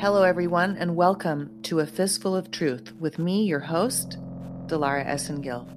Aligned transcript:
Hello, 0.00 0.22
everyone, 0.22 0.76
and 0.76 0.94
welcome 0.94 1.60
to 1.62 1.80
A 1.80 1.86
Fistful 1.86 2.36
of 2.36 2.50
Truth 2.50 2.94
with 3.00 3.18
me, 3.18 3.44
your 3.44 3.60
host, 3.60 4.18
Dilara 4.66 5.04
Esengil. 5.06 5.68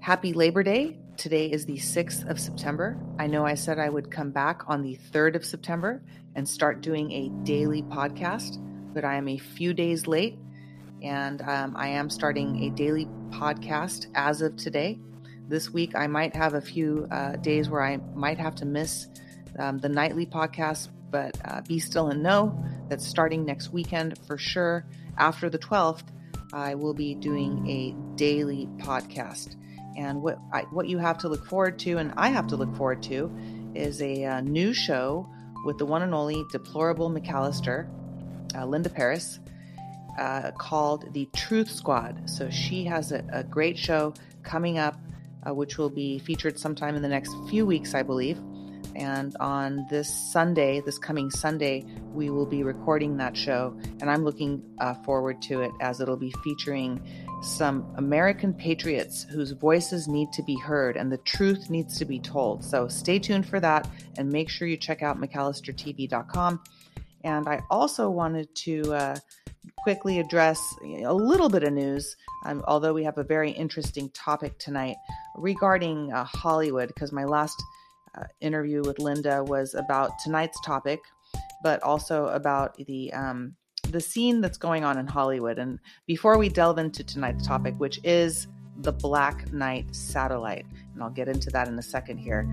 Happy 0.00 0.32
Labor 0.32 0.62
Day. 0.62 0.98
Today 1.16 1.50
is 1.50 1.66
the 1.66 1.78
6th 1.78 2.30
of 2.30 2.38
September. 2.38 2.96
I 3.18 3.26
know 3.26 3.44
I 3.44 3.54
said 3.54 3.80
I 3.80 3.88
would 3.88 4.10
come 4.10 4.30
back 4.30 4.62
on 4.68 4.82
the 4.82 4.96
3rd 5.12 5.34
of 5.34 5.44
September 5.44 6.00
and 6.36 6.48
start 6.48 6.80
doing 6.80 7.10
a 7.10 7.28
daily 7.44 7.82
podcast, 7.82 8.58
but 8.94 9.04
I 9.04 9.16
am 9.16 9.26
a 9.26 9.38
few 9.38 9.74
days 9.74 10.06
late 10.06 10.38
and 11.02 11.42
um, 11.42 11.76
I 11.76 11.88
am 11.88 12.10
starting 12.10 12.64
a 12.64 12.70
daily 12.70 13.06
podcast 13.30 14.06
as 14.14 14.42
of 14.42 14.56
today. 14.56 14.98
This 15.48 15.70
week, 15.70 15.96
I 15.96 16.06
might 16.06 16.36
have 16.36 16.54
a 16.54 16.60
few 16.60 17.08
uh, 17.10 17.36
days 17.36 17.70
where 17.70 17.82
I 17.82 17.96
might 18.14 18.38
have 18.38 18.54
to 18.56 18.66
miss 18.66 19.08
um, 19.58 19.78
the 19.78 19.88
nightly 19.88 20.26
podcast 20.26 20.88
but 21.10 21.36
uh, 21.44 21.62
be 21.62 21.78
still 21.78 22.08
and 22.08 22.22
know 22.22 22.54
that 22.88 23.00
starting 23.00 23.44
next 23.44 23.72
weekend 23.72 24.18
for 24.26 24.36
sure, 24.36 24.84
after 25.16 25.48
the 25.48 25.58
12th, 25.58 26.04
I 26.52 26.74
will 26.74 26.94
be 26.94 27.14
doing 27.14 27.66
a 27.66 27.94
daily 28.16 28.68
podcast. 28.78 29.56
And 29.96 30.22
what 30.22 30.38
I, 30.52 30.62
what 30.70 30.86
you 30.86 30.98
have 30.98 31.18
to 31.18 31.28
look 31.28 31.44
forward 31.46 31.78
to, 31.80 31.98
and 31.98 32.12
I 32.16 32.28
have 32.28 32.46
to 32.48 32.56
look 32.56 32.74
forward 32.76 33.02
to, 33.04 33.34
is 33.74 34.00
a, 34.00 34.24
uh, 34.24 34.40
new 34.42 34.72
show 34.72 35.28
with 35.64 35.78
the 35.78 35.86
one 35.86 36.02
and 36.02 36.14
only 36.14 36.44
deplorable 36.52 37.10
McAllister, 37.10 37.88
uh, 38.54 38.64
Linda 38.64 38.90
Paris, 38.90 39.40
uh, 40.18 40.52
called 40.52 41.12
the 41.12 41.28
Truth 41.34 41.70
Squad. 41.70 42.28
So 42.28 42.48
she 42.50 42.84
has 42.84 43.12
a, 43.12 43.24
a 43.32 43.42
great 43.42 43.78
show 43.78 44.14
coming 44.42 44.78
up, 44.78 44.98
uh, 45.46 45.54
which 45.54 45.78
will 45.78 45.90
be 45.90 46.18
featured 46.18 46.58
sometime 46.58 46.94
in 46.96 47.02
the 47.02 47.08
next 47.08 47.34
few 47.48 47.66
weeks, 47.66 47.94
I 47.94 48.02
believe. 48.02 48.38
And 48.96 49.36
on 49.38 49.86
this 49.90 50.12
Sunday, 50.12 50.80
this 50.80 50.98
coming 50.98 51.30
Sunday, 51.30 51.84
we 52.12 52.30
will 52.30 52.46
be 52.46 52.64
recording 52.64 53.16
that 53.18 53.36
show. 53.36 53.78
And 54.00 54.10
I'm 54.10 54.24
looking 54.24 54.62
uh, 54.80 54.94
forward 55.04 55.40
to 55.42 55.62
it 55.62 55.70
as 55.80 56.00
it'll 56.00 56.16
be 56.16 56.34
featuring 56.42 57.00
some 57.42 57.86
American 57.96 58.52
patriots 58.52 59.24
whose 59.30 59.52
voices 59.52 60.08
need 60.08 60.32
to 60.32 60.42
be 60.42 60.58
heard 60.58 60.96
and 60.96 61.12
the 61.12 61.18
truth 61.18 61.70
needs 61.70 61.96
to 61.98 62.04
be 62.04 62.18
told. 62.18 62.64
So 62.64 62.88
stay 62.88 63.20
tuned 63.20 63.46
for 63.46 63.60
that 63.60 63.88
and 64.16 64.30
make 64.30 64.48
sure 64.48 64.66
you 64.66 64.76
check 64.76 65.02
out 65.02 65.20
McAllisterTV.com. 65.20 66.60
And 67.24 67.48
I 67.48 67.60
also 67.70 68.10
wanted 68.10 68.52
to 68.56 68.92
uh, 68.92 69.16
quickly 69.88 70.18
address 70.18 70.76
a 70.84 71.14
little 71.14 71.48
bit 71.48 71.62
of 71.62 71.72
news, 71.72 72.14
um, 72.44 72.62
although 72.68 72.92
we 72.92 73.02
have 73.04 73.16
a 73.16 73.24
very 73.24 73.50
interesting 73.50 74.10
topic 74.10 74.58
tonight 74.58 74.96
regarding 75.34 76.12
uh, 76.12 76.24
Hollywood, 76.24 76.88
because 76.88 77.10
my 77.10 77.24
last 77.24 77.56
uh, 78.14 78.24
interview 78.42 78.82
with 78.82 78.98
Linda 78.98 79.42
was 79.42 79.72
about 79.72 80.10
tonight's 80.22 80.60
topic, 80.60 81.00
but 81.62 81.82
also 81.82 82.26
about 82.26 82.76
the 82.84 83.10
um, 83.14 83.56
the 83.88 83.98
scene 83.98 84.42
that's 84.42 84.58
going 84.58 84.84
on 84.84 84.98
in 84.98 85.06
Hollywood. 85.06 85.58
And 85.58 85.78
before 86.06 86.36
we 86.36 86.50
delve 86.50 86.76
into 86.76 87.02
tonight's 87.02 87.46
topic, 87.46 87.74
which 87.78 87.98
is 88.04 88.46
the 88.76 88.92
Black 88.92 89.50
Knight 89.54 89.96
satellite, 89.96 90.66
and 90.92 91.02
I'll 91.02 91.08
get 91.08 91.28
into 91.28 91.48
that 91.52 91.66
in 91.66 91.78
a 91.78 91.82
second 91.82 92.18
here, 92.18 92.46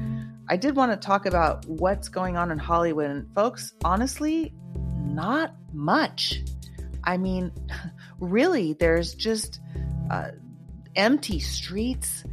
I 0.47 0.55
did 0.55 0.77
want 0.77 0.93
to 0.93 1.05
talk 1.05 1.25
about 1.25 1.65
what's 1.65 2.07
going 2.07 2.37
on 2.37 2.49
in 2.49 2.59
Hollywood. 2.59 3.11
And 3.11 3.27
folks, 3.35 3.73
honestly, 3.83 4.53
not 5.03 5.53
much. 5.73 6.41
I 7.05 7.17
mean, 7.17 7.51
really, 8.19 8.73
there's 8.73 9.13
just 9.13 9.59
uh, 10.09 10.31
empty 10.95 11.39
streets 11.39 12.23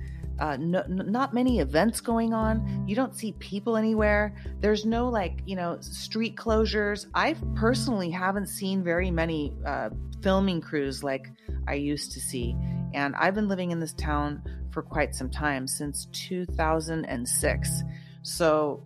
uh, 0.42 0.56
no, 0.58 0.82
not 0.88 1.32
many 1.32 1.60
events 1.60 2.00
going 2.00 2.34
on. 2.34 2.84
You 2.88 2.96
don't 2.96 3.14
see 3.14 3.32
people 3.32 3.76
anywhere. 3.76 4.34
There's 4.58 4.84
no 4.84 5.08
like, 5.08 5.40
you 5.46 5.54
know, 5.54 5.78
street 5.80 6.34
closures. 6.34 7.06
I 7.14 7.36
personally 7.54 8.10
haven't 8.10 8.48
seen 8.48 8.82
very 8.82 9.08
many 9.10 9.54
uh, 9.64 9.90
filming 10.20 10.60
crews 10.60 11.04
like 11.04 11.30
I 11.68 11.74
used 11.74 12.10
to 12.12 12.20
see. 12.20 12.56
And 12.92 13.14
I've 13.14 13.36
been 13.36 13.46
living 13.46 13.70
in 13.70 13.78
this 13.78 13.92
town 13.92 14.42
for 14.72 14.82
quite 14.82 15.14
some 15.14 15.30
time 15.30 15.68
since 15.68 16.06
2006. 16.12 17.82
So 18.22 18.82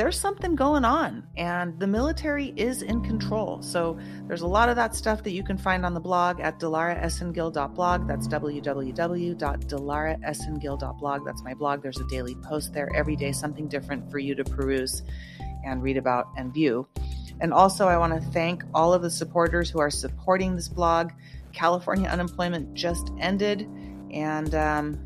there's 0.00 0.18
something 0.18 0.54
going 0.54 0.82
on 0.82 1.22
and 1.36 1.78
the 1.78 1.86
military 1.86 2.54
is 2.56 2.80
in 2.80 3.02
control. 3.02 3.60
So 3.60 3.98
there's 4.26 4.40
a 4.40 4.46
lot 4.46 4.70
of 4.70 4.76
that 4.76 4.94
stuff 4.94 5.22
that 5.24 5.32
you 5.32 5.44
can 5.44 5.58
find 5.58 5.84
on 5.84 5.92
the 5.92 6.00
blog 6.00 6.40
at 6.40 6.58
dilaraesengil.blog. 6.58 8.08
That's 8.08 8.26
www.dilaraesengil.blog. 8.26 11.26
That's 11.26 11.42
my 11.42 11.52
blog. 11.52 11.82
There's 11.82 12.00
a 12.00 12.08
daily 12.08 12.34
post 12.36 12.72
there 12.72 12.88
every 12.96 13.14
day, 13.14 13.30
something 13.30 13.68
different 13.68 14.10
for 14.10 14.18
you 14.18 14.34
to 14.36 14.42
peruse 14.42 15.02
and 15.66 15.82
read 15.82 15.98
about 15.98 16.28
and 16.34 16.50
view. 16.50 16.88
And 17.42 17.52
also, 17.52 17.86
I 17.86 17.98
want 17.98 18.14
to 18.14 18.20
thank 18.30 18.64
all 18.72 18.94
of 18.94 19.02
the 19.02 19.10
supporters 19.10 19.68
who 19.68 19.80
are 19.80 19.90
supporting 19.90 20.56
this 20.56 20.68
blog. 20.68 21.10
California 21.52 22.08
unemployment 22.08 22.72
just 22.72 23.12
ended, 23.20 23.68
and 24.10 24.54
um, 24.54 24.98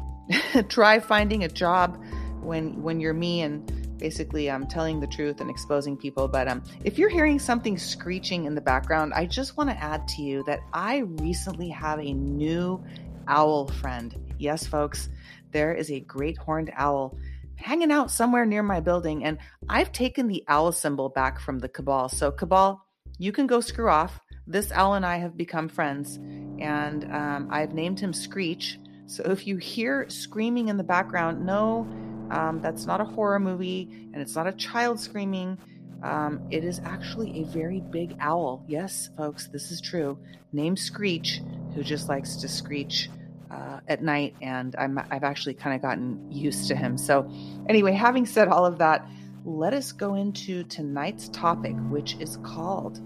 try 0.68 1.00
finding 1.00 1.42
a 1.42 1.48
job 1.48 2.00
when 2.40 2.80
when 2.82 3.00
you're 3.00 3.14
me 3.14 3.42
and 3.42 3.81
basically 4.02 4.50
um, 4.50 4.66
telling 4.66 4.98
the 4.98 5.06
truth 5.06 5.40
and 5.40 5.48
exposing 5.48 5.96
people. 5.96 6.26
But 6.26 6.48
um, 6.48 6.64
if 6.84 6.98
you're 6.98 7.08
hearing 7.08 7.38
something 7.38 7.78
screeching 7.78 8.46
in 8.46 8.56
the 8.56 8.60
background, 8.60 9.12
I 9.14 9.26
just 9.26 9.56
want 9.56 9.70
to 9.70 9.76
add 9.80 10.08
to 10.08 10.22
you 10.22 10.42
that 10.48 10.58
I 10.72 10.98
recently 10.98 11.68
have 11.68 12.00
a 12.00 12.12
new 12.12 12.84
owl 13.28 13.68
friend. 13.68 14.34
Yes, 14.38 14.66
folks, 14.66 15.08
there 15.52 15.72
is 15.72 15.88
a 15.92 16.00
great 16.00 16.36
horned 16.36 16.72
owl 16.76 17.16
hanging 17.54 17.92
out 17.92 18.10
somewhere 18.10 18.44
near 18.44 18.64
my 18.64 18.80
building, 18.80 19.22
and 19.22 19.38
I've 19.68 19.92
taken 19.92 20.26
the 20.26 20.42
owl 20.48 20.72
symbol 20.72 21.08
back 21.08 21.38
from 21.38 21.60
the 21.60 21.68
cabal. 21.68 22.08
So, 22.08 22.32
cabal, 22.32 22.84
you 23.18 23.30
can 23.30 23.46
go 23.46 23.60
screw 23.60 23.88
off. 23.88 24.18
This 24.48 24.72
owl 24.72 24.94
and 24.94 25.06
I 25.06 25.18
have 25.18 25.36
become 25.36 25.68
friends, 25.68 26.16
and 26.58 27.04
um, 27.14 27.48
I've 27.52 27.72
named 27.72 28.00
him 28.00 28.12
Screech. 28.12 28.80
So 29.06 29.22
if 29.24 29.46
you 29.46 29.58
hear 29.58 30.08
screaming 30.08 30.68
in 30.68 30.76
the 30.76 30.82
background, 30.82 31.46
no, 31.46 31.86
um, 32.32 32.60
that's 32.62 32.86
not 32.86 33.00
a 33.00 33.04
horror 33.04 33.38
movie 33.38 33.88
and 34.12 34.22
it's 34.22 34.34
not 34.34 34.46
a 34.46 34.52
child 34.52 34.98
screaming. 34.98 35.58
Um, 36.02 36.40
it 36.50 36.64
is 36.64 36.80
actually 36.84 37.42
a 37.42 37.44
very 37.44 37.80
big 37.80 38.16
owl. 38.18 38.64
Yes, 38.66 39.10
folks, 39.16 39.46
this 39.46 39.70
is 39.70 39.80
true. 39.80 40.18
Named 40.52 40.78
Screech, 40.78 41.40
who 41.74 41.84
just 41.84 42.08
likes 42.08 42.36
to 42.36 42.48
screech 42.48 43.08
uh, 43.50 43.80
at 43.86 44.02
night, 44.02 44.34
and 44.40 44.74
I'm, 44.76 44.98
I've 44.98 45.22
actually 45.22 45.54
kind 45.54 45.76
of 45.76 45.82
gotten 45.82 46.32
used 46.32 46.68
to 46.68 46.74
him. 46.74 46.98
So, 46.98 47.30
anyway, 47.68 47.92
having 47.92 48.26
said 48.26 48.48
all 48.48 48.66
of 48.66 48.78
that, 48.78 49.06
let 49.44 49.74
us 49.74 49.92
go 49.92 50.14
into 50.14 50.64
tonight's 50.64 51.28
topic, 51.28 51.76
which 51.88 52.16
is 52.18 52.38
called 52.38 52.98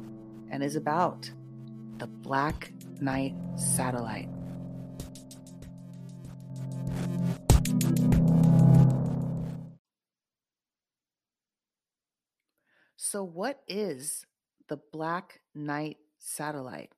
and 0.50 0.62
is 0.62 0.76
about 0.76 1.30
the 1.98 2.06
Black 2.06 2.72
Knight 3.00 3.34
satellite. 3.56 4.28
So, 13.16 13.22
what 13.22 13.62
is 13.66 14.26
the 14.68 14.78
Black 14.92 15.40
Knight 15.54 15.96
satellite? 16.18 16.90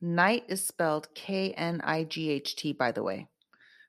Knight 0.00 0.44
is 0.46 0.64
spelled 0.64 1.12
K 1.16 1.52
N 1.54 1.80
I 1.82 2.04
G 2.04 2.30
H 2.30 2.54
T, 2.54 2.72
by 2.72 2.92
the 2.92 3.02
way, 3.02 3.26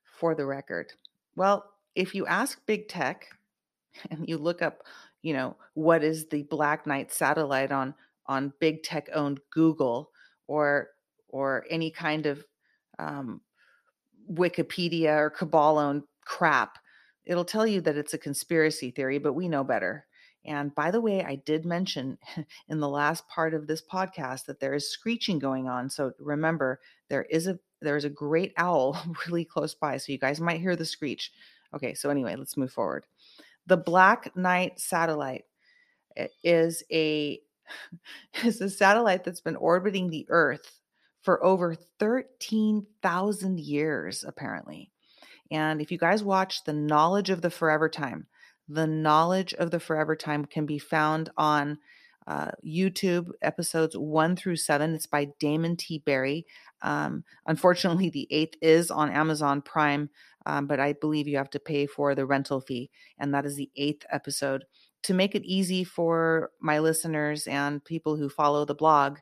for 0.03 0.33
the 0.33 0.47
record. 0.47 0.93
Well, 1.35 1.63
if 1.93 2.15
you 2.15 2.25
ask 2.25 2.65
big 2.65 2.87
tech 2.87 3.27
and 4.09 4.27
you 4.27 4.39
look 4.39 4.63
up, 4.63 4.81
you 5.21 5.33
know, 5.33 5.57
what 5.75 6.03
is 6.03 6.25
the 6.29 6.41
Black 6.41 6.87
Knight 6.87 7.13
satellite 7.13 7.71
on 7.71 7.93
on 8.25 8.53
big 8.59 8.81
tech 8.81 9.07
owned 9.13 9.41
Google 9.51 10.09
or 10.47 10.87
or 11.27 11.67
any 11.69 11.91
kind 11.91 12.25
of 12.25 12.43
um, 12.97 13.41
Wikipedia 14.27 15.19
or 15.19 15.29
cabal 15.29 15.77
owned 15.77 16.01
crap, 16.25 16.79
it'll 17.25 17.45
tell 17.45 17.67
you 17.67 17.79
that 17.81 17.95
it's 17.95 18.15
a 18.15 18.17
conspiracy 18.17 18.89
theory, 18.89 19.19
but 19.19 19.33
we 19.33 19.47
know 19.47 19.63
better. 19.63 20.07
And 20.45 20.73
by 20.73 20.89
the 20.89 21.01
way, 21.01 21.23
I 21.23 21.35
did 21.35 21.65
mention 21.65 22.17
in 22.69 22.79
the 22.79 22.89
last 22.89 23.27
part 23.27 23.53
of 23.53 23.67
this 23.67 23.81
podcast 23.81 24.45
that 24.45 24.59
there 24.59 24.73
is 24.73 24.89
screeching 24.89 25.39
going 25.39 25.67
on. 25.67 25.89
So 25.89 26.13
remember, 26.19 26.79
there 27.09 27.23
is 27.23 27.47
a 27.47 27.59
there 27.81 27.97
is 27.97 28.05
a 28.05 28.09
great 28.09 28.53
owl 28.57 29.01
really 29.27 29.45
close 29.45 29.73
by, 29.73 29.97
so 29.97 30.11
you 30.11 30.17
guys 30.17 30.39
might 30.39 30.61
hear 30.61 30.75
the 30.75 30.85
screech. 30.85 31.31
Okay, 31.73 31.93
so 31.93 32.09
anyway, 32.09 32.35
let's 32.35 32.57
move 32.57 32.71
forward. 32.71 33.05
The 33.67 33.77
Black 33.77 34.35
Knight 34.35 34.79
satellite 34.79 35.45
eh, 36.17 36.27
is 36.43 36.83
a 36.91 37.39
is 38.43 38.61
a 38.61 38.69
satellite 38.69 39.23
that's 39.23 39.41
been 39.41 39.55
orbiting 39.55 40.09
the 40.09 40.25
Earth 40.29 40.79
for 41.21 41.43
over 41.43 41.75
13,000 41.99 43.59
years 43.59 44.23
apparently. 44.27 44.91
And 45.51 45.81
if 45.81 45.91
you 45.91 45.97
guys 45.97 46.23
watch 46.23 46.63
The 46.63 46.73
Knowledge 46.73 47.29
of 47.29 47.41
the 47.41 47.51
Forever 47.51 47.89
Time, 47.89 48.25
the 48.73 48.87
knowledge 48.87 49.53
of 49.55 49.71
the 49.71 49.79
forever 49.79 50.15
time 50.15 50.45
can 50.45 50.65
be 50.65 50.79
found 50.79 51.29
on 51.37 51.77
uh, 52.27 52.51
YouTube 52.65 53.31
episodes 53.41 53.97
one 53.97 54.35
through 54.35 54.55
seven. 54.55 54.93
It's 54.93 55.07
by 55.07 55.29
Damon 55.39 55.75
T. 55.75 55.99
Berry. 56.05 56.45
Um, 56.81 57.23
unfortunately, 57.47 58.09
the 58.09 58.27
eighth 58.31 58.55
is 58.61 58.91
on 58.91 59.11
Amazon 59.11 59.61
Prime, 59.61 60.09
um, 60.45 60.67
but 60.67 60.79
I 60.79 60.93
believe 60.93 61.27
you 61.27 61.37
have 61.37 61.49
to 61.51 61.59
pay 61.59 61.85
for 61.85 62.15
the 62.15 62.25
rental 62.25 62.61
fee. 62.61 62.89
And 63.17 63.33
that 63.33 63.45
is 63.45 63.55
the 63.55 63.69
eighth 63.75 64.05
episode. 64.11 64.65
To 65.03 65.13
make 65.13 65.33
it 65.33 65.43
easy 65.43 65.83
for 65.83 66.51
my 66.59 66.79
listeners 66.79 67.47
and 67.47 67.83
people 67.83 68.15
who 68.15 68.29
follow 68.29 68.65
the 68.65 68.75
blog, 68.75 69.17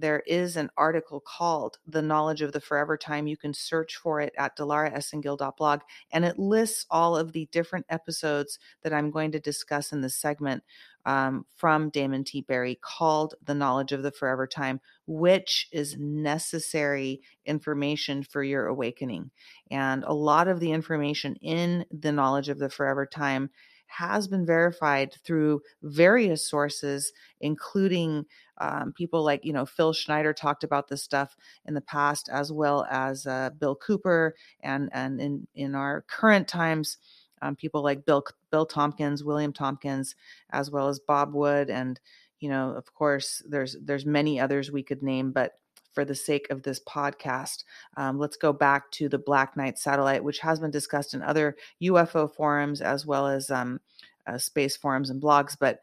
there 0.00 0.22
is 0.26 0.56
an 0.56 0.70
article 0.76 1.20
called 1.20 1.78
The 1.86 2.02
Knowledge 2.02 2.42
of 2.42 2.52
the 2.52 2.60
Forever 2.60 2.96
Time. 2.96 3.26
You 3.26 3.36
can 3.36 3.52
search 3.52 3.96
for 3.96 4.20
it 4.20 4.32
at 4.38 4.56
dilaraesengil.blog, 4.56 5.80
and 6.10 6.24
it 6.24 6.38
lists 6.38 6.86
all 6.90 7.16
of 7.16 7.32
the 7.32 7.48
different 7.52 7.86
episodes 7.88 8.58
that 8.82 8.92
I'm 8.94 9.10
going 9.10 9.32
to 9.32 9.40
discuss 9.40 9.92
in 9.92 10.00
this 10.00 10.16
segment 10.16 10.62
um, 11.04 11.44
from 11.56 11.90
Damon 11.90 12.24
T. 12.24 12.40
Berry 12.40 12.78
called 12.80 13.34
The 13.44 13.54
Knowledge 13.54 13.92
of 13.92 14.02
the 14.02 14.10
Forever 14.10 14.46
Time, 14.46 14.80
which 15.06 15.68
is 15.72 15.96
necessary 15.98 17.20
information 17.44 18.22
for 18.22 18.42
your 18.42 18.66
awakening. 18.66 19.30
And 19.70 20.04
a 20.04 20.14
lot 20.14 20.48
of 20.48 20.60
the 20.60 20.72
information 20.72 21.36
in 21.36 21.84
The 21.90 22.12
Knowledge 22.12 22.48
of 22.48 22.58
the 22.58 22.70
Forever 22.70 23.06
Time 23.06 23.50
has 23.90 24.28
been 24.28 24.46
verified 24.46 25.14
through 25.24 25.62
various 25.82 26.48
sources, 26.48 27.12
including 27.40 28.24
um, 28.58 28.92
people 28.92 29.22
like, 29.22 29.44
you 29.44 29.52
know, 29.52 29.66
Phil 29.66 29.92
Schneider 29.92 30.32
talked 30.32 30.64
about 30.64 30.88
this 30.88 31.02
stuff 31.02 31.36
in 31.66 31.74
the 31.74 31.80
past, 31.80 32.28
as 32.30 32.52
well 32.52 32.86
as 32.90 33.26
uh, 33.26 33.50
Bill 33.58 33.74
Cooper, 33.76 34.34
and 34.60 34.90
and 34.92 35.20
in 35.20 35.46
in 35.54 35.74
our 35.74 36.02
current 36.08 36.46
times, 36.48 36.98
um, 37.42 37.56
people 37.56 37.82
like 37.82 38.04
Bill 38.04 38.24
Bill 38.50 38.66
Tompkins, 38.66 39.24
William 39.24 39.52
Tompkins, 39.52 40.14
as 40.50 40.70
well 40.70 40.88
as 40.88 41.00
Bob 41.00 41.34
Wood, 41.34 41.70
and 41.70 42.00
you 42.40 42.48
know, 42.48 42.70
of 42.70 42.92
course, 42.94 43.42
there's 43.48 43.76
there's 43.82 44.06
many 44.06 44.40
others 44.40 44.70
we 44.70 44.82
could 44.82 45.02
name, 45.02 45.32
but 45.32 45.59
for 45.92 46.04
the 46.04 46.14
sake 46.14 46.48
of 46.50 46.62
this 46.62 46.80
podcast. 46.80 47.64
Um, 47.96 48.18
let's 48.18 48.36
go 48.36 48.52
back 48.52 48.90
to 48.92 49.08
the 49.08 49.18
Black 49.18 49.56
Knight 49.56 49.78
satellite, 49.78 50.24
which 50.24 50.38
has 50.40 50.60
been 50.60 50.70
discussed 50.70 51.14
in 51.14 51.22
other 51.22 51.56
UFO 51.82 52.32
forums 52.32 52.80
as 52.80 53.06
well 53.06 53.26
as 53.26 53.50
um, 53.50 53.80
uh, 54.26 54.38
space 54.38 54.76
forums 54.76 55.10
and 55.10 55.22
blogs. 55.22 55.56
But 55.58 55.80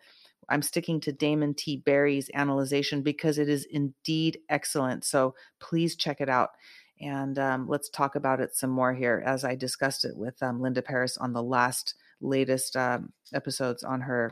I'm 0.49 0.61
sticking 0.61 0.99
to 1.01 1.11
Damon 1.11 1.53
T. 1.53 1.77
Berry's 1.77 2.29
analysis 2.33 2.93
because 3.03 3.37
it 3.37 3.49
is 3.49 3.65
indeed 3.65 4.39
excellent. 4.49 5.03
So 5.03 5.35
please 5.59 5.95
check 5.95 6.21
it 6.21 6.29
out. 6.29 6.51
And 6.99 7.37
um, 7.37 7.67
let's 7.67 7.89
talk 7.89 8.15
about 8.15 8.39
it 8.39 8.55
some 8.55 8.71
more 8.71 8.93
here 8.93 9.21
as 9.25 9.43
I 9.43 9.55
discussed 9.55 10.05
it 10.05 10.15
with 10.15 10.41
um, 10.41 10.61
Linda 10.61 10.81
Paris 10.81 11.17
on 11.17 11.33
the 11.33 11.43
last 11.43 11.95
latest 12.21 12.75
um, 12.75 13.11
episodes 13.33 13.83
on 13.83 14.01
her 14.01 14.31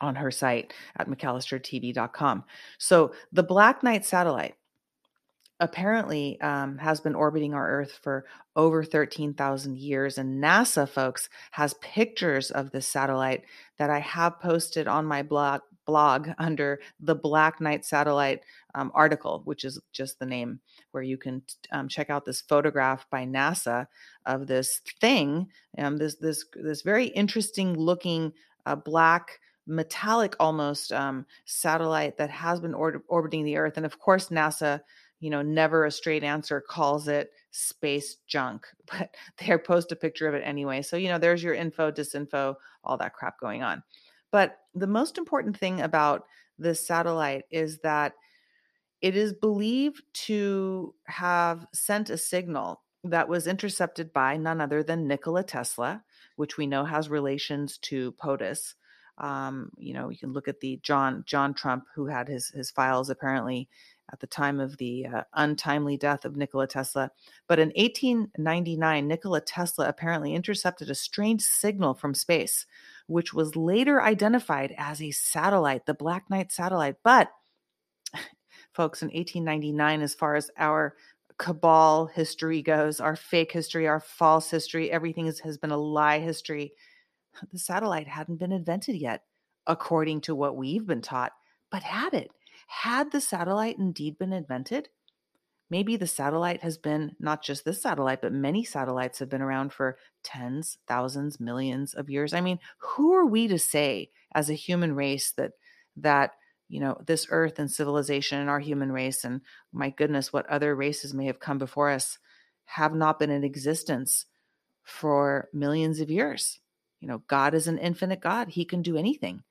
on 0.00 0.16
her 0.16 0.30
site 0.30 0.72
at 0.96 1.08
mcallistertv.com. 1.08 2.44
So 2.78 3.12
the 3.32 3.42
Black 3.42 3.82
Knight 3.82 4.04
satellite 4.04 4.54
apparently 5.60 6.40
um, 6.40 6.78
has 6.78 7.00
been 7.00 7.14
orbiting 7.14 7.52
our 7.52 7.68
Earth 7.68 7.98
for 8.02 8.24
over 8.54 8.84
13,000 8.84 9.76
years. 9.76 10.18
And 10.18 10.42
NASA, 10.42 10.88
folks, 10.88 11.28
has 11.52 11.74
pictures 11.74 12.50
of 12.50 12.70
this 12.70 12.86
satellite 12.86 13.42
that 13.78 13.90
I 13.90 13.98
have 13.98 14.40
posted 14.40 14.86
on 14.86 15.04
my 15.04 15.22
blog 15.22 15.62
blog 15.86 16.28
under 16.38 16.78
the 17.00 17.14
Black 17.14 17.60
Knight 17.60 17.84
satellite 17.84 18.42
um, 18.74 18.92
article, 18.94 19.42
which 19.44 19.64
is 19.64 19.80
just 19.92 20.18
the 20.18 20.26
name, 20.26 20.60
where 20.92 21.02
you 21.02 21.16
can 21.16 21.42
um, 21.72 21.88
check 21.88 22.10
out 22.10 22.24
this 22.24 22.42
photograph 22.42 23.06
by 23.10 23.24
NASA 23.24 23.86
of 24.26 24.46
this 24.46 24.80
thing, 25.00 25.48
um, 25.78 25.96
this 25.96 26.16
this 26.16 26.44
this 26.54 26.82
very 26.82 27.06
interesting 27.06 27.74
looking 27.74 28.32
uh, 28.66 28.76
black 28.76 29.40
metallic 29.68 30.34
almost 30.40 30.92
um, 30.92 31.26
satellite 31.44 32.16
that 32.16 32.30
has 32.30 32.58
been 32.58 32.74
or- 32.74 33.02
orbiting 33.08 33.44
the 33.44 33.56
Earth. 33.56 33.76
And 33.76 33.86
of 33.86 33.98
course, 33.98 34.30
NASA, 34.30 34.80
you 35.20 35.30
know, 35.30 35.42
never 35.42 35.84
a 35.84 35.90
straight 35.90 36.24
answer 36.24 36.60
calls 36.60 37.06
it 37.06 37.30
space 37.50 38.16
junk, 38.26 38.66
but 38.90 39.14
they 39.38 39.56
post 39.58 39.92
a 39.92 39.96
picture 39.96 40.26
of 40.26 40.34
it 40.34 40.42
anyway. 40.44 40.82
So, 40.82 40.96
you 40.96 41.08
know, 41.08 41.18
there's 41.18 41.42
your 41.42 41.54
info, 41.54 41.92
disinfo, 41.92 42.56
all 42.82 42.96
that 42.96 43.14
crap 43.14 43.38
going 43.38 43.62
on. 43.62 43.82
But 44.32 44.56
the 44.74 44.86
most 44.86 45.18
important 45.18 45.56
thing 45.58 45.80
about 45.80 46.24
this 46.58 46.86
satellite 46.86 47.44
is 47.50 47.78
that 47.80 48.14
it 49.00 49.16
is 49.16 49.32
believed 49.32 50.02
to 50.12 50.94
have 51.04 51.66
sent 51.72 52.10
a 52.10 52.18
signal 52.18 52.82
that 53.04 53.28
was 53.28 53.46
intercepted 53.46 54.12
by 54.12 54.36
none 54.36 54.60
other 54.60 54.82
than 54.82 55.06
Nikola 55.06 55.44
Tesla, 55.44 56.02
which 56.36 56.56
we 56.56 56.66
know 56.66 56.84
has 56.84 57.08
relations 57.08 57.78
to 57.78 58.12
POTUS. 58.12 58.74
Um, 59.18 59.70
you 59.76 59.94
know, 59.94 60.10
you 60.10 60.18
can 60.18 60.32
look 60.32 60.48
at 60.48 60.60
the 60.60 60.78
John 60.82 61.24
John 61.26 61.54
Trump, 61.54 61.84
who 61.94 62.06
had 62.06 62.28
his 62.28 62.48
his 62.48 62.70
files 62.70 63.10
apparently 63.10 63.68
at 64.12 64.20
the 64.20 64.26
time 64.26 64.58
of 64.58 64.76
the 64.78 65.06
uh, 65.06 65.22
untimely 65.34 65.96
death 65.96 66.24
of 66.24 66.36
Nikola 66.36 66.66
Tesla. 66.66 67.10
But 67.46 67.58
in 67.58 67.68
1899, 67.76 69.06
Nikola 69.06 69.40
Tesla 69.40 69.88
apparently 69.88 70.34
intercepted 70.34 70.88
a 70.88 70.94
strange 70.94 71.42
signal 71.42 71.94
from 71.94 72.14
space, 72.14 72.64
which 73.06 73.34
was 73.34 73.56
later 73.56 74.02
identified 74.02 74.74
as 74.78 75.02
a 75.02 75.10
satellite, 75.10 75.84
the 75.86 75.94
Black 75.94 76.30
Knight 76.30 76.52
satellite. 76.52 76.96
But 77.04 77.30
folks, 78.72 79.02
in 79.02 79.08
1899, 79.08 80.02
as 80.02 80.14
far 80.14 80.36
as 80.36 80.50
our 80.56 80.94
cabal 81.38 82.06
history 82.06 82.62
goes, 82.62 83.00
our 83.00 83.14
fake 83.14 83.52
history, 83.52 83.86
our 83.86 84.00
false 84.00 84.50
history, 84.50 84.90
everything 84.90 85.26
has 85.26 85.58
been 85.58 85.70
a 85.70 85.76
lie 85.76 86.18
history 86.18 86.72
the 87.52 87.58
satellite 87.58 88.08
hadn't 88.08 88.38
been 88.38 88.52
invented 88.52 88.96
yet, 88.96 89.22
according 89.66 90.22
to 90.22 90.34
what 90.34 90.56
we've 90.56 90.86
been 90.86 91.02
taught. 91.02 91.32
But 91.70 91.82
had 91.82 92.14
it? 92.14 92.30
Had 92.66 93.12
the 93.12 93.20
satellite 93.20 93.78
indeed 93.78 94.18
been 94.18 94.32
invented? 94.32 94.88
Maybe 95.70 95.96
the 95.96 96.06
satellite 96.06 96.62
has 96.62 96.78
been 96.78 97.14
not 97.20 97.42
just 97.42 97.64
this 97.64 97.82
satellite, 97.82 98.22
but 98.22 98.32
many 98.32 98.64
satellites 98.64 99.18
have 99.18 99.28
been 99.28 99.42
around 99.42 99.72
for 99.72 99.98
tens, 100.22 100.78
thousands, 100.86 101.38
millions 101.38 101.94
of 101.94 102.08
years. 102.08 102.32
I 102.32 102.40
mean, 102.40 102.58
who 102.78 103.12
are 103.12 103.26
we 103.26 103.48
to 103.48 103.58
say 103.58 104.10
as 104.34 104.48
a 104.48 104.54
human 104.54 104.94
race 104.94 105.30
that 105.32 105.52
that 105.96 106.32
you 106.68 106.80
know 106.80 107.00
this 107.06 107.26
earth 107.30 107.58
and 107.58 107.70
civilization 107.70 108.38
and 108.38 108.50
our 108.50 108.60
human 108.60 108.92
race 108.92 109.24
and 109.24 109.40
my 109.72 109.90
goodness 109.90 110.32
what 110.32 110.46
other 110.46 110.76
races 110.76 111.14
may 111.14 111.26
have 111.26 111.40
come 111.40 111.58
before 111.58 111.90
us 111.90 112.18
have 112.64 112.94
not 112.94 113.18
been 113.18 113.30
in 113.30 113.42
existence 113.42 114.26
for 114.84 115.48
millions 115.52 115.98
of 116.00 116.10
years 116.10 116.60
you 117.00 117.08
know, 117.08 117.22
God 117.28 117.54
is 117.54 117.66
an 117.68 117.78
infinite 117.78 118.20
God. 118.20 118.48
He 118.48 118.64
can 118.64 118.82
do 118.82 118.96
anything. 118.96 119.42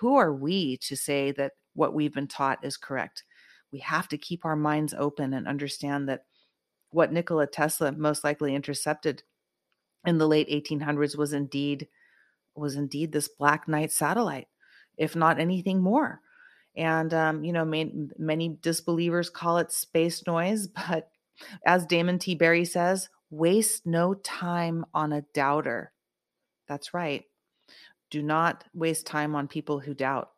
Who 0.00 0.16
are 0.16 0.32
we 0.32 0.76
to 0.78 0.96
say 0.96 1.32
that 1.32 1.52
what 1.74 1.94
we've 1.94 2.14
been 2.14 2.28
taught 2.28 2.64
is 2.64 2.76
correct? 2.76 3.24
We 3.72 3.80
have 3.80 4.08
to 4.08 4.18
keep 4.18 4.44
our 4.44 4.56
minds 4.56 4.94
open 4.96 5.34
and 5.34 5.46
understand 5.46 6.08
that 6.08 6.24
what 6.90 7.12
Nikola 7.12 7.46
Tesla 7.46 7.92
most 7.92 8.24
likely 8.24 8.54
intercepted 8.54 9.22
in 10.06 10.18
the 10.18 10.28
late 10.28 10.48
1800s 10.48 11.16
was 11.16 11.32
indeed 11.32 11.88
was 12.54 12.76
indeed 12.76 13.12
this 13.12 13.28
black 13.28 13.68
knight 13.68 13.92
satellite, 13.92 14.48
if 14.96 15.14
not 15.14 15.38
anything 15.38 15.80
more. 15.80 16.20
And 16.76 17.12
um, 17.14 17.44
you 17.44 17.52
know, 17.52 17.64
many, 17.64 18.08
many 18.18 18.56
disbelievers 18.60 19.30
call 19.30 19.58
it 19.58 19.72
space 19.72 20.26
noise, 20.26 20.66
but 20.88 21.10
as 21.64 21.86
Damon 21.86 22.18
T. 22.18 22.34
Berry 22.34 22.64
says, 22.64 23.08
waste 23.30 23.86
no 23.86 24.14
time 24.14 24.84
on 24.94 25.12
a 25.12 25.22
doubter. 25.34 25.92
That's 26.68 26.94
right. 26.94 27.24
Do 28.10 28.22
not 28.22 28.64
waste 28.74 29.06
time 29.06 29.34
on 29.34 29.48
people 29.48 29.80
who 29.80 29.94
doubt. 29.94 30.32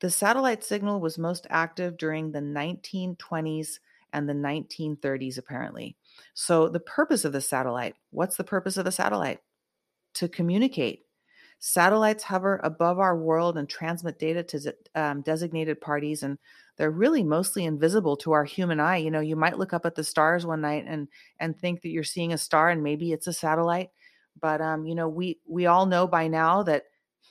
The 0.00 0.10
satellite 0.10 0.64
signal 0.64 1.00
was 1.00 1.18
most 1.18 1.46
active 1.50 1.96
during 1.98 2.32
the 2.32 2.40
1920s 2.42 3.80
and 4.12 4.28
the 4.28 4.34
1930s, 4.34 5.38
apparently. 5.38 5.96
So, 6.34 6.68
the 6.68 6.80
purpose 6.80 7.24
of 7.24 7.32
the 7.32 7.40
satellite 7.40 7.96
what's 8.10 8.36
the 8.36 8.44
purpose 8.44 8.76
of 8.76 8.84
the 8.84 8.92
satellite? 8.92 9.40
To 10.14 10.28
communicate. 10.28 11.06
Satellites 11.60 12.24
hover 12.24 12.60
above 12.64 12.98
our 12.98 13.16
world 13.16 13.58
and 13.58 13.68
transmit 13.68 14.18
data 14.18 14.42
to 14.44 14.74
um, 14.94 15.22
designated 15.22 15.80
parties, 15.80 16.22
and 16.22 16.38
they're 16.76 16.90
really 16.90 17.22
mostly 17.22 17.64
invisible 17.66 18.16
to 18.18 18.32
our 18.32 18.44
human 18.44 18.80
eye. 18.80 18.96
You 18.96 19.10
know, 19.10 19.20
you 19.20 19.36
might 19.36 19.58
look 19.58 19.74
up 19.74 19.86
at 19.86 19.94
the 19.94 20.04
stars 20.04 20.46
one 20.46 20.62
night 20.62 20.84
and 20.88 21.08
and 21.38 21.58
think 21.58 21.82
that 21.82 21.90
you're 21.90 22.04
seeing 22.04 22.32
a 22.32 22.38
star, 22.38 22.70
and 22.70 22.82
maybe 22.82 23.12
it's 23.12 23.26
a 23.26 23.32
satellite. 23.34 23.90
But 24.40 24.60
um, 24.60 24.86
you 24.86 24.94
know, 24.94 25.08
we 25.08 25.38
we 25.46 25.66
all 25.66 25.86
know 25.86 26.06
by 26.06 26.28
now 26.28 26.62
that, 26.64 26.84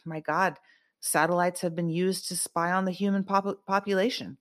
my 0.05 0.19
God, 0.19 0.57
satellites 0.99 1.61
have 1.61 1.75
been 1.75 1.89
used 1.89 2.27
to 2.29 2.35
spy 2.35 2.71
on 2.71 2.85
the 2.85 2.91
human 2.91 3.23
pop- 3.23 3.65
population. 3.65 4.37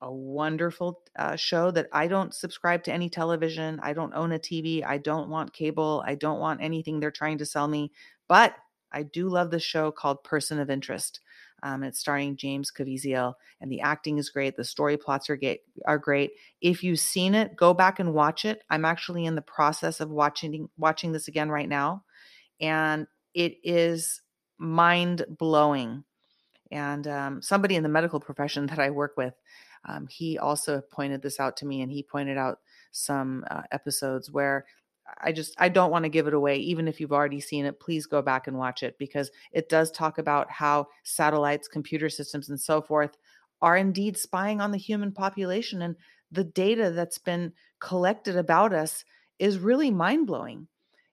A 0.00 0.12
wonderful 0.12 1.00
uh, 1.16 1.36
show 1.36 1.70
that 1.70 1.86
I 1.92 2.08
don't 2.08 2.34
subscribe 2.34 2.82
to 2.84 2.92
any 2.92 3.08
television. 3.08 3.78
I 3.82 3.92
don't 3.92 4.14
own 4.14 4.32
a 4.32 4.38
TV. 4.38 4.84
I 4.84 4.98
don't 4.98 5.28
want 5.28 5.52
cable. 5.52 6.02
I 6.04 6.16
don't 6.16 6.40
want 6.40 6.60
anything 6.60 6.98
they're 6.98 7.12
trying 7.12 7.38
to 7.38 7.46
sell 7.46 7.68
me. 7.68 7.92
But 8.28 8.56
I 8.90 9.04
do 9.04 9.28
love 9.28 9.50
the 9.50 9.60
show 9.60 9.92
called 9.92 10.24
Person 10.24 10.58
of 10.58 10.70
Interest. 10.70 11.20
Um, 11.62 11.84
it's 11.84 12.00
starring 12.00 12.36
James 12.36 12.72
Caviezel, 12.72 13.34
and 13.60 13.70
the 13.70 13.80
acting 13.80 14.18
is 14.18 14.30
great. 14.30 14.56
The 14.56 14.64
story 14.64 14.96
plots 14.96 15.30
are 15.30 15.36
great. 15.36 15.60
Are 15.86 15.98
great. 15.98 16.32
If 16.60 16.82
you've 16.82 16.98
seen 16.98 17.34
it, 17.34 17.56
go 17.56 17.72
back 17.72 18.00
and 18.00 18.12
watch 18.12 18.44
it. 18.44 18.62
I'm 18.68 18.84
actually 18.84 19.24
in 19.24 19.36
the 19.36 19.42
process 19.42 20.00
of 20.00 20.10
watching 20.10 20.68
watching 20.76 21.12
this 21.12 21.28
again 21.28 21.50
right 21.50 21.68
now, 21.68 22.02
and 22.62 23.06
it 23.34 23.58
is 23.62 24.22
mind 24.58 25.26
blowing. 25.28 26.04
And 26.70 27.06
um, 27.06 27.42
somebody 27.42 27.76
in 27.76 27.82
the 27.82 27.88
medical 27.90 28.20
profession 28.20 28.66
that 28.66 28.78
I 28.78 28.88
work 28.90 29.16
with, 29.18 29.34
um, 29.86 30.06
he 30.06 30.38
also 30.38 30.80
pointed 30.80 31.20
this 31.20 31.38
out 31.40 31.56
to 31.58 31.66
me, 31.66 31.82
and 31.82 31.92
he 31.92 32.02
pointed 32.02 32.38
out 32.38 32.60
some 32.92 33.44
uh, 33.50 33.62
episodes 33.72 34.30
where 34.30 34.64
I 35.20 35.32
just 35.32 35.54
I 35.58 35.68
don't 35.68 35.90
want 35.90 36.04
to 36.04 36.08
give 36.08 36.26
it 36.26 36.34
away 36.34 36.56
even 36.58 36.86
if 36.86 37.00
you've 37.00 37.12
already 37.12 37.40
seen 37.40 37.64
it 37.64 37.80
please 37.80 38.06
go 38.06 38.22
back 38.22 38.46
and 38.46 38.56
watch 38.56 38.82
it 38.82 38.96
because 38.98 39.30
it 39.50 39.68
does 39.68 39.90
talk 39.90 40.18
about 40.18 40.50
how 40.50 40.86
satellites 41.02 41.68
computer 41.68 42.08
systems 42.08 42.48
and 42.48 42.60
so 42.60 42.80
forth 42.80 43.16
are 43.60 43.76
indeed 43.76 44.16
spying 44.16 44.60
on 44.60 44.70
the 44.70 44.78
human 44.78 45.12
population 45.12 45.82
and 45.82 45.96
the 46.30 46.44
data 46.44 46.90
that's 46.90 47.18
been 47.18 47.52
collected 47.80 48.36
about 48.36 48.72
us 48.72 49.04
is 49.38 49.58
really 49.58 49.90
mind-blowing 49.90 50.66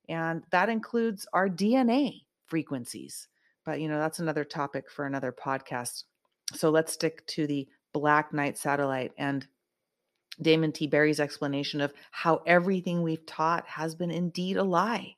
and 0.09 0.43
that 0.51 0.69
includes 0.69 1.27
our 1.31 1.47
DNA 1.47 2.23
frequencies 2.47 3.27
but 3.65 3.79
you 3.79 3.87
know 3.87 3.99
that's 3.99 4.19
another 4.19 4.43
topic 4.43 4.89
for 4.89 5.05
another 5.05 5.31
podcast 5.31 6.03
so 6.53 6.69
let's 6.69 6.91
stick 6.91 7.25
to 7.27 7.47
the 7.47 7.67
black 7.93 8.33
knight 8.33 8.57
satellite 8.57 9.11
and 9.17 9.47
Damon 10.41 10.71
T. 10.71 10.87
Berry's 10.87 11.19
explanation 11.19 11.81
of 11.81 11.93
how 12.11 12.41
everything 12.45 13.01
we've 13.01 13.25
taught 13.25 13.67
has 13.67 13.95
been 13.95 14.11
indeed 14.11 14.57
a 14.57 14.63
lie. 14.63 15.15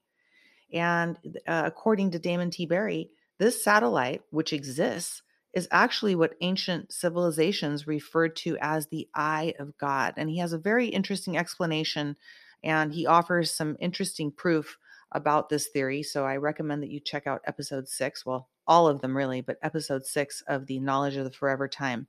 And 0.73 1.17
uh, 1.47 1.63
according 1.65 2.11
to 2.11 2.19
Damon 2.19 2.49
T. 2.49 2.65
Berry, 2.65 3.11
this 3.37 3.63
satellite, 3.63 4.21
which 4.29 4.53
exists, 4.53 5.21
is 5.53 5.67
actually 5.69 6.15
what 6.15 6.35
ancient 6.41 6.93
civilizations 6.93 7.87
referred 7.87 8.35
to 8.37 8.57
as 8.61 8.87
the 8.87 9.07
eye 9.13 9.53
of 9.59 9.77
God. 9.77 10.13
And 10.15 10.29
he 10.29 10.37
has 10.37 10.53
a 10.53 10.57
very 10.57 10.87
interesting 10.87 11.37
explanation 11.37 12.15
and 12.63 12.93
he 12.93 13.05
offers 13.05 13.51
some 13.51 13.75
interesting 13.79 14.31
proof 14.31 14.77
about 15.11 15.49
this 15.49 15.67
theory. 15.67 16.03
So 16.03 16.25
I 16.25 16.37
recommend 16.37 16.83
that 16.83 16.91
you 16.91 16.99
check 16.99 17.27
out 17.27 17.41
episode 17.45 17.87
six. 17.87 18.25
Well, 18.25 18.49
all 18.67 18.87
of 18.87 19.01
them 19.01 19.15
really, 19.15 19.41
but 19.41 19.57
episode 19.61 20.05
six 20.05 20.41
of 20.47 20.67
the 20.67 20.79
Knowledge 20.79 21.17
of 21.17 21.25
the 21.25 21.31
Forever 21.31 21.67
Time 21.67 22.07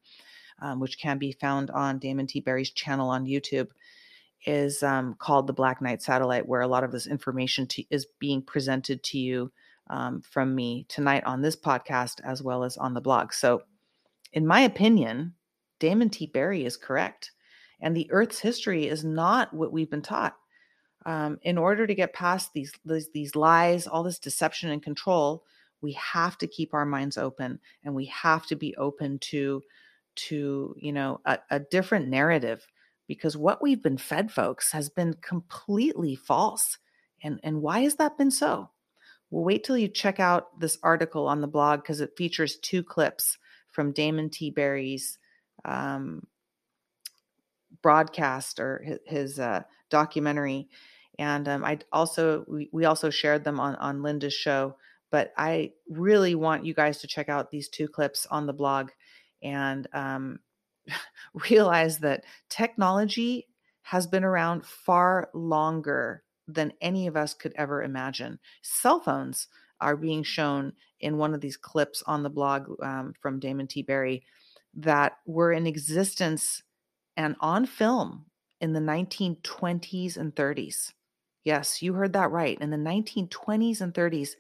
um, 0.63 0.81
which 0.81 0.99
can 0.99 1.19
be 1.19 1.33
found 1.33 1.71
on 1.71 1.99
Damon 1.99 2.27
T. 2.27 2.41
Berry's 2.41 2.71
channel 2.71 3.11
on 3.11 3.27
YouTube, 3.27 3.69
is 4.47 4.83
um, 4.83 5.15
called 5.19 5.47
the 5.47 5.53
Black 5.53 5.83
Knight 5.83 6.03
Satellite, 6.03 6.47
where 6.47 6.63
a 6.63 6.69
lot 6.69 6.85
of 6.85 6.93
this 6.93 7.07
information 7.07 7.67
to, 7.69 7.85
is 7.91 8.07
being 8.19 8.43
presented 8.43 9.03
to 9.05 9.19
you 9.19 9.53
um, 9.91 10.21
from 10.23 10.55
me 10.55 10.87
tonight 10.89 11.25
on 11.25 11.43
this 11.43 11.57
podcast 11.57 12.21
as 12.25 12.43
well 12.43 12.65
as 12.65 12.77
on 12.77 12.95
the 12.95 13.01
blog. 13.01 13.33
So, 13.33 13.63
in 14.33 14.47
my 14.47 14.61
opinion, 14.61 15.35
Damon 15.79 16.11
T. 16.11 16.27
Berry 16.27 16.65
is 16.65 16.77
correct. 16.77 17.33
And 17.81 17.97
the 17.97 18.09
Earth's 18.13 18.39
history 18.39 18.87
is 18.87 19.05
not 19.05 19.53
what 19.53 19.73
we've 19.73 19.91
been 19.91 20.03
taught. 20.03 20.37
Um, 21.05 21.39
in 21.43 21.59
order 21.59 21.87
to 21.87 21.95
get 21.95 22.13
past 22.13 22.53
these, 22.53 22.73
these 22.85 23.11
these 23.13 23.35
lies, 23.35 23.87
all 23.87 24.03
this 24.03 24.19
deception 24.19 24.71
and 24.71 24.83
control, 24.83 25.45
we 25.81 25.93
have 25.93 26.39
to 26.39 26.47
keep 26.47 26.75
our 26.75 26.87
minds 26.87 27.19
open, 27.19 27.59
and 27.85 27.95
we 27.95 28.07
have 28.07 28.47
to 28.47 28.57
be 28.57 28.75
open 28.77 29.19
to 29.21 29.63
to 30.15 30.75
you 30.79 30.93
know 30.93 31.21
a, 31.25 31.39
a 31.51 31.61
different 31.61 32.09
narrative 32.09 32.67
because 33.09 33.37
what 33.37 33.63
we've 33.63 33.83
been 33.83 33.99
fed 33.99 34.31
folks 34.31 34.73
has 34.73 34.89
been 34.89 35.15
completely 35.23 36.15
false 36.15 36.79
and 37.23 37.41
and 37.43 37.61
why 37.63 37.81
has 37.81 37.97
that 37.97 38.19
been 38.19 38.31
so? 38.31 38.71
Well 39.31 39.45
wait 39.45 39.65
till 39.65 39.79
you 39.79 39.89
check 39.89 40.21
out 40.21 40.59
this 40.61 40.79
article 40.83 41.27
on 41.27 41.41
the 41.41 41.47
blog 41.47 41.83
because 41.83 42.01
it 42.01 42.17
features 42.17 42.57
two 42.57 42.83
clips 42.83 43.39
from 43.71 43.93
damon 43.93 44.31
t. 44.31 44.51
Berry's 44.51 45.19
um, 45.65 46.27
broadcast 47.81 48.61
or 48.61 48.83
his, 48.85 48.99
his 49.07 49.39
uh, 49.39 49.63
documentary 49.91 50.69
and 51.19 51.49
um, 51.49 51.65
i 51.65 51.79
also 51.93 52.45
we, 52.49 52.69
we 52.73 52.85
also 52.85 53.11
shared 53.11 53.45
them 53.45 53.61
on 53.61 53.77
on 53.77 54.03
linda's 54.03 54.35
show 54.35 54.75
but 55.11 55.33
i 55.37 55.71
really 55.89 56.35
want 56.35 56.65
you 56.65 56.75
guys 56.75 56.99
to 56.99 57.07
check 57.07 57.29
out 57.29 57.51
these 57.51 57.69
two 57.69 57.89
clips 57.89 58.27
on 58.31 58.47
the 58.47 58.53
blog 58.53 58.91
and 59.43 59.87
um, 59.93 60.39
realize 61.51 61.99
that 61.99 62.25
technology 62.49 63.49
has 63.83 64.07
been 64.07 64.25
around 64.25 64.65
far 64.65 65.29
longer 65.35 66.23
than 66.49 66.73
any 66.81 67.07
of 67.07 67.17
us 67.17 67.35
could 67.35 67.53
ever 67.57 67.83
imagine. 67.83 68.39
Cell 68.63 69.01
phones 69.01 69.49
are 69.81 69.97
being 69.97 70.23
shown 70.23 70.73
in 71.01 71.19
one 71.19 71.35
of 71.35 71.41
these 71.41 71.57
clips 71.57 72.03
on 72.07 72.23
the 72.23 72.31
blog 72.31 72.69
um, 72.83 73.13
from 73.21 73.41
Damon 73.41 73.67
T. 73.67 73.83
Berry 73.83 74.25
that 74.75 75.19
were 75.27 75.53
in 75.53 75.67
existence 75.67 76.63
and 77.17 77.37
on 77.41 77.67
film 77.67 78.27
in 78.61 78.73
the 78.73 78.81
1920s 78.81 80.17
and 80.17 80.35
30s. 80.35 80.93
Yes, 81.45 81.83
you 81.83 81.95
heard 81.95 82.13
that 82.13 82.31
right. 82.31 82.59
In 82.61 82.71
the 82.71 82.77
1920s 82.77 83.81
and 83.81 83.93
30s, 83.93 84.31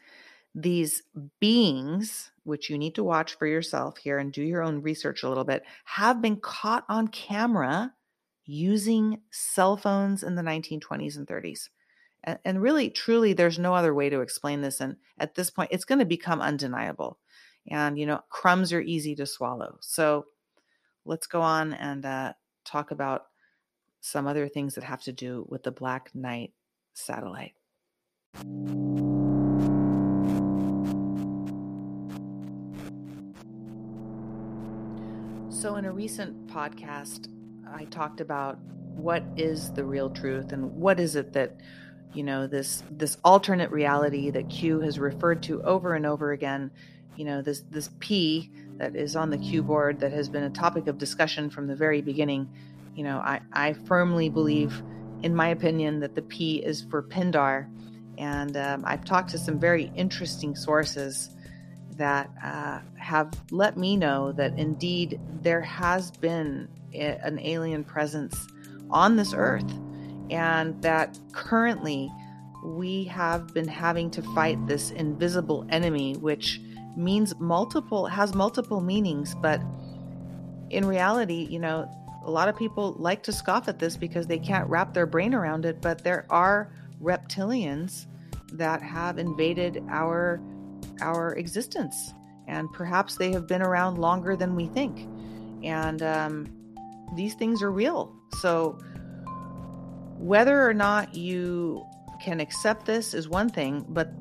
these 0.55 1.03
beings, 1.41 2.31
which 2.45 2.71
you 2.71 2.79
need 2.79 2.95
to 2.95 3.05
watch 3.05 3.35
for 3.35 3.47
yourself 3.47 3.99
here 3.99 4.19
and 4.19 4.33
do 4.33 4.43
your 4.43 4.63
own 4.63 4.83
research 4.83 5.23
a 5.23 5.29
little 5.29 5.45
bit, 5.45 5.65
have 5.85 6.23
been 6.23 6.37
caught 6.37 6.85
on 6.89 7.09
camera 7.09 7.93
using 8.45 9.21
cell 9.31 9.77
phones 9.77 10.23
in 10.23 10.35
the 10.35 10.43
1920s 10.43 11.17
and 11.17 11.27
30s. 11.27 11.69
And, 12.25 12.39
and 12.45 12.63
really, 12.63 12.91
truly, 12.91 13.33
there's 13.33 13.59
no 13.59 13.75
other 13.75 13.95
way 13.95 14.11
to 14.11 14.21
explain 14.21 14.61
this. 14.61 14.81
And 14.81 14.97
at 15.19 15.35
this 15.35 15.51
point, 15.51 15.71
it's 15.73 15.85
going 15.85 15.99
to 16.01 16.05
become 16.05 16.41
undeniable. 16.41 17.19
And, 17.69 17.99
you 17.99 18.07
know, 18.07 18.21
crumbs 18.29 18.73
are 18.73 18.81
easy 18.81 19.15
to 19.17 19.27
swallow. 19.27 19.79
So 19.81 20.27
let's 21.05 21.27
go 21.27 21.41
on 21.41 21.75
and 21.75 22.05
uh, 22.05 22.33
talk 22.65 22.91
about 22.91 23.27
some 24.01 24.27
other 24.27 24.49
things 24.49 24.75
that 24.75 24.85
have 24.85 25.03
to 25.03 25.13
do 25.13 25.47
with 25.49 25.63
the 25.63 25.71
Black 25.71 26.11
Knight 26.15 26.53
satellite. 26.95 27.55
So, 35.51 35.77
in 35.77 35.85
a 35.85 35.93
recent 35.93 36.49
podcast, 36.49 37.29
I 37.73 37.85
talked 37.85 38.21
about 38.21 38.59
what 38.97 39.23
is 39.37 39.73
the 39.73 39.85
real 39.85 40.11
truth 40.11 40.53
and 40.53 40.73
what 40.75 40.99
is 40.99 41.17
it 41.17 41.33
that 41.33 41.57
you 42.15 42.23
know 42.23 42.47
this 42.47 42.83
this 42.91 43.17
alternate 43.25 43.71
reality 43.71 44.31
that 44.31 44.51
Q 44.51 44.81
has 44.81 44.99
referred 44.99 45.43
to 45.45 45.63
over 45.63 45.95
and 45.95 46.05
over 46.05 46.33
again. 46.33 46.71
You 47.17 47.25
know 47.25 47.43
this 47.43 47.63
this 47.71 47.91
P 48.01 48.51
that 48.79 48.97
is 48.97 49.17
on 49.17 49.31
the 49.31 49.39
Q 49.39 49.63
board 49.63 50.01
that 50.01 50.13
has 50.13 50.29
been 50.29 50.45
a 50.45 50.51
topic 50.51 50.87
of 50.87 50.99
discussion 50.99 51.51
from 51.51 51.67
the 51.67 51.77
very 51.77 52.01
beginning. 52.01 52.49
You 52.95 53.05
know, 53.05 53.19
I 53.19 53.41
I 53.53 53.73
firmly 53.75 54.29
believe, 54.29 54.83
in 55.23 55.35
my 55.35 55.49
opinion, 55.49 56.01
that 56.01 56.15
the 56.15 56.23
P 56.23 56.57
is 56.57 56.83
for 56.83 57.03
Pindar, 57.03 57.69
and 58.19 58.57
um, 58.57 58.85
I've 58.87 59.05
talked 59.05 59.31
to 59.31 59.39
some 59.39 59.59
very 59.59 59.93
interesting 59.95 60.57
sources 60.57 61.31
that 61.97 62.31
uh, 62.43 62.81
have 62.99 63.31
let 63.51 63.77
me 63.77 63.97
know 63.97 64.33
that 64.33 64.59
indeed 64.59 65.21
there 65.43 65.61
has 65.61 66.11
been 66.11 66.69
a, 66.95 67.19
an 67.23 67.39
alien 67.39 67.85
presence 67.85 68.47
on 68.91 69.17
this 69.17 69.35
earth, 69.35 69.71
and 70.31 70.81
that 70.83 71.19
currently 71.33 72.11
we 72.65 73.05
have 73.05 73.53
been 73.53 73.69
having 73.69 74.11
to 74.11 74.23
fight 74.35 74.67
this 74.67 74.91
invisible 74.93 75.67
enemy, 75.69 76.15
which 76.15 76.61
means 76.97 77.35
multiple, 77.39 78.07
has 78.07 78.35
multiple 78.35 78.81
meanings, 78.81 79.35
but 79.35 79.61
in 80.71 80.85
reality, 80.85 81.47
you 81.51 81.59
know, 81.59 81.91
a 82.25 82.31
lot 82.31 82.49
of 82.49 82.57
people 82.57 82.95
like 82.99 83.23
to 83.25 83.33
scoff 83.33 83.69
at 83.69 83.79
this 83.79 83.97
because 83.97 84.27
they 84.27 84.39
can't 84.39 84.69
wrap 84.69 84.95
their 84.95 85.07
brain 85.07 85.35
around 85.35 85.65
it, 85.65 85.81
but 85.81 86.05
there 86.05 86.27
are 86.31 86.73
reptilians 87.03 88.07
that 88.53 88.83
have 88.83 89.19
invaded 89.19 89.83
our 89.91 90.41
our 91.01 91.35
existence. 91.35 92.15
And 92.47 92.73
perhaps 92.73 93.17
they 93.17 93.33
have 93.33 93.47
been 93.47 93.63
around 93.63 93.99
longer 93.99 94.37
than 94.37 94.55
we 94.55 94.67
think. 94.67 95.09
And 95.63 96.03
um, 96.03 96.47
these 97.15 97.35
things 97.35 97.63
are 97.63 97.71
real. 97.71 98.15
So, 98.41 98.79
whether 100.19 100.69
or 100.69 100.75
not 100.75 101.15
you 101.15 101.85
can 102.21 102.41
accept 102.41 102.87
this 102.87 103.15
is 103.15 103.29
one 103.29 103.49
thing, 103.49 103.85
but 103.89 104.13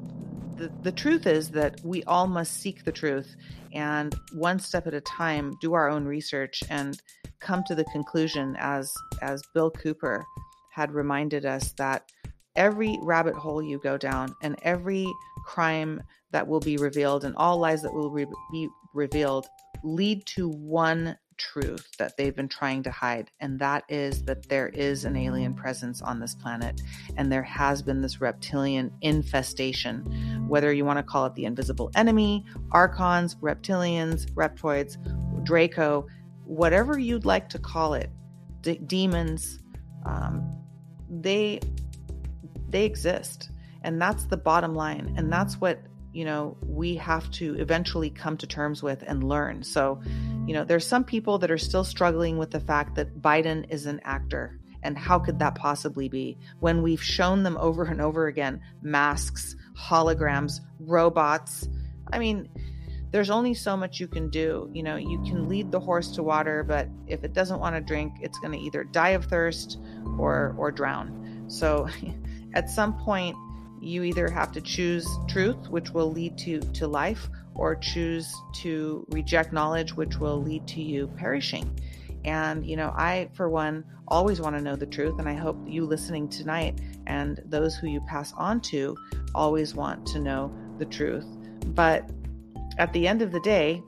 the, 0.84 0.92
truth 0.92 1.26
is 1.28 1.50
that 1.52 1.80
we 1.84 2.04
all 2.04 2.28
must 2.28 2.54
seek 2.54 2.84
the 2.84 2.92
truth 2.92 3.36
and 3.74 4.16
one 4.34 4.60
step 4.60 4.88
at 4.88 4.94
a 4.94 5.02
time 5.02 5.54
do 5.62 5.74
our 5.74 5.90
own 5.90 6.06
research 6.06 6.64
and 6.70 7.02
come 7.40 7.64
to 7.66 7.76
the 7.76 7.86
conclusion 7.86 8.56
as 8.60 8.94
as 9.22 9.42
Bill 9.54 9.72
Cooper 9.72 10.24
had 10.72 10.92
reminded 10.92 11.46
us 11.46 11.72
that 11.74 12.10
every 12.56 12.98
rabbit 13.02 13.36
hole 13.36 13.64
you 13.64 13.80
go 13.80 13.98
down 13.98 14.34
and 14.42 14.56
every 14.64 15.08
crime 15.46 16.02
that 16.32 16.48
will 16.48 16.60
be 16.60 16.78
revealed 16.78 17.24
and 17.26 17.36
all 17.36 17.58
lies 17.58 17.82
that 17.82 17.94
will 17.94 18.12
re- 18.12 18.26
be 18.52 18.68
revealed 18.94 19.48
lead 19.84 20.26
to 20.26 20.50
one 20.50 21.18
truth 21.42 21.88
that 21.98 22.16
they've 22.18 22.36
been 22.36 22.48
trying 22.48 22.84
to 22.84 22.92
hide, 22.92 23.32
and 23.40 23.60
that 23.60 23.84
is 23.90 24.24
that 24.24 24.48
there 24.48 24.70
is 24.70 25.06
an 25.06 25.16
alien 25.16 25.54
presence 25.54 26.02
on 26.02 26.20
this 26.20 26.36
planet, 26.36 26.82
and 27.18 27.32
there 27.32 27.44
has 27.44 27.82
been 27.82 28.02
this 28.02 28.22
reptilian 28.22 28.92
infestation. 29.02 30.46
Whether 30.48 30.72
you 30.72 30.86
want 30.86 31.00
to 31.00 31.04
call 31.04 31.26
it 31.26 31.34
the 31.34 31.46
invisible 31.46 31.90
enemy, 31.96 32.46
archons, 32.72 33.36
reptilians, 33.36 34.32
reptoids, 34.34 34.98
Draco, 35.44 36.08
whatever 36.46 37.00
you'd 37.00 37.26
like 37.26 37.50
to 37.50 37.60
call 37.60 37.96
it, 37.96 38.12
d- 38.62 38.80
demons, 38.86 39.60
um, 40.06 40.48
they 41.10 41.60
they 42.70 42.86
exist, 42.86 43.50
and 43.82 44.00
that's 44.00 44.26
the 44.26 44.38
bottom 44.38 44.76
line, 44.76 45.16
and 45.18 45.34
that's 45.34 45.60
what 45.60 45.80
you 46.14 46.26
know, 46.26 46.58
we 46.62 46.96
have 46.96 47.30
to 47.32 47.56
eventually 47.56 48.10
come 48.10 48.38
to 48.38 48.48
terms 48.48 48.84
with 48.84 49.04
and 49.08 49.24
learn. 49.24 49.64
So, 49.64 50.02
you 50.52 50.58
know, 50.58 50.66
there's 50.66 50.86
some 50.86 51.06
people 51.06 51.38
that 51.38 51.50
are 51.50 51.58
still 51.58 51.86
struggling 51.86 52.38
with 52.38 52.52
the 52.52 52.60
fact 52.60 52.96
that 52.96 53.22
Biden 53.22 53.72
is 53.72 53.86
an 53.86 54.02
actor 54.04 54.60
And 54.84 54.98
how 54.98 55.18
could 55.18 55.40
that 55.40 55.56
possibly 55.56 56.10
be 56.10 56.38
when 56.60 56.82
we've 56.82 57.02
shown 57.02 57.44
them 57.44 57.56
over 57.56 57.86
and 57.86 58.02
over 58.02 58.28
again 58.28 58.60
masks, 58.82 59.56
holograms, 59.80 60.60
robots? 60.78 61.70
I 62.12 62.20
mean, 62.20 62.50
there's 63.12 63.30
only 63.30 63.54
so 63.54 63.78
much 63.78 64.02
you 64.02 64.10
can 64.10 64.30
do. 64.30 64.70
You 64.74 64.84
know, 64.84 64.98
you 64.98 65.20
can 65.20 65.48
lead 65.48 65.72
the 65.72 65.80
horse 65.80 66.12
to 66.16 66.22
water, 66.24 66.66
but 66.66 66.90
if 67.08 67.24
it 67.24 67.32
doesn't 67.32 67.62
want 67.62 67.78
to 67.78 67.82
drink, 67.82 68.16
it's 68.20 68.38
going 68.40 68.52
to 68.52 68.60
either 68.60 68.84
die 68.84 69.12
of 69.12 69.24
thirst 69.28 69.80
or 70.20 70.54
or 70.58 70.70
drown. 70.70 71.46
So 71.48 71.88
at 72.56 72.70
some 72.70 72.98
point 72.98 73.38
you 73.80 74.04
either 74.04 74.28
have 74.28 74.52
to 74.52 74.60
choose 74.60 75.08
truth, 75.30 75.70
which 75.70 75.92
will 75.92 76.12
lead 76.12 76.38
to 76.40 76.60
to 76.60 76.88
life, 76.90 77.30
or 77.62 77.76
choose 77.76 78.34
to 78.52 79.06
reject 79.10 79.54
knowledge, 79.54 79.94
which 79.94 80.18
will 80.18 80.42
lead 80.42 80.68
to 80.68 80.82
you 80.82 81.06
perishing. 81.16 81.80
And, 82.26 82.66
you 82.66 82.76
know, 82.76 82.92
I, 82.96 83.30
for 83.34 83.50
one, 83.50 83.86
always 84.08 84.42
want 84.42 84.56
to 84.56 84.64
know 84.64 84.76
the 84.76 84.88
truth. 84.88 85.20
And 85.20 85.30
I 85.30 85.36
hope 85.36 85.58
you 85.68 85.86
listening 85.86 86.28
tonight 86.28 86.82
and 87.06 87.40
those 87.46 87.76
who 87.76 87.86
you 87.88 88.02
pass 88.02 88.34
on 88.34 88.62
to 88.62 88.98
always 89.36 89.76
want 89.76 90.08
to 90.08 90.20
know 90.20 90.52
the 90.80 90.86
truth. 90.86 91.28
But 91.68 92.10
at 92.80 92.92
the 92.94 93.08
end 93.08 93.22
of 93.22 93.32
the 93.32 93.40
day, 93.42 93.84